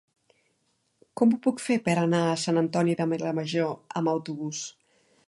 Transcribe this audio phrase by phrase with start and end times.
[1.19, 4.65] Com ho puc fer per anar a Sant Antoni de Vilamajor amb autobús?